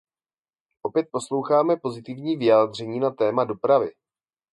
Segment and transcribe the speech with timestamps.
[0.81, 3.91] Opět posloucháme pozitivní vyjádření na téma dopravy.